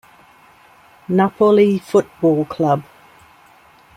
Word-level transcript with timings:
Napoli 1.09 1.77
football 1.77 2.43
club. 2.47 2.83